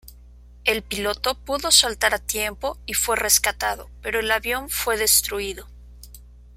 [0.63, 5.67] El piloto pudo saltar a tiempo y fue rescatado, pero el avión fue destruido.